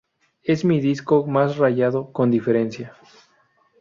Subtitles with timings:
[0.41, 2.95] Es mi disco más rayado, con diferencia.